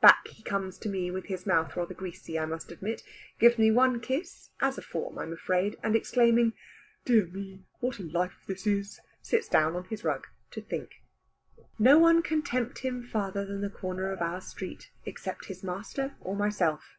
[0.00, 3.02] Back he comes to me, with his mouth rather greasy I must admit,
[3.40, 6.52] gives me one kiss (as a form, I am afraid), and exclaiming,
[7.04, 7.64] "Dear me!
[7.80, 11.02] What a life this is!' sits down on his rug to think.
[11.80, 16.14] No one can tempt him further than the corner of our street, except his master
[16.20, 16.98] or myself.